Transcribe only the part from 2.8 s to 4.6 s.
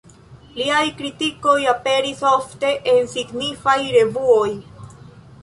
en signifaj revuoj.